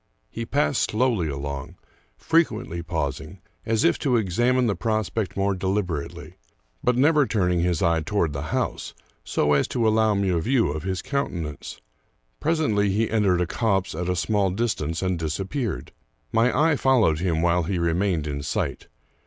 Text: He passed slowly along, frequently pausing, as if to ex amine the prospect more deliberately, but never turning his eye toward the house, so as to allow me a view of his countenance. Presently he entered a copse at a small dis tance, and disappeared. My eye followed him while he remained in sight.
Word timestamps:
He 0.31 0.47
passed 0.47 0.89
slowly 0.89 1.27
along, 1.27 1.75
frequently 2.17 2.81
pausing, 2.81 3.39
as 3.67 3.83
if 3.83 3.99
to 3.99 4.17
ex 4.17 4.39
amine 4.39 4.65
the 4.65 4.75
prospect 4.75 5.37
more 5.37 5.53
deliberately, 5.53 6.37
but 6.83 6.97
never 6.97 7.27
turning 7.27 7.59
his 7.59 7.83
eye 7.83 8.01
toward 8.01 8.33
the 8.33 8.41
house, 8.49 8.95
so 9.23 9.53
as 9.53 9.67
to 9.67 9.87
allow 9.87 10.15
me 10.15 10.29
a 10.29 10.39
view 10.39 10.71
of 10.71 10.81
his 10.81 11.03
countenance. 11.03 11.81
Presently 12.39 12.89
he 12.89 13.11
entered 13.11 13.41
a 13.41 13.45
copse 13.45 13.93
at 13.93 14.09
a 14.09 14.15
small 14.15 14.49
dis 14.49 14.73
tance, 14.73 15.03
and 15.03 15.19
disappeared. 15.19 15.91
My 16.31 16.51
eye 16.71 16.77
followed 16.77 17.19
him 17.19 17.43
while 17.43 17.61
he 17.61 17.77
remained 17.77 18.25
in 18.25 18.41
sight. 18.41 18.87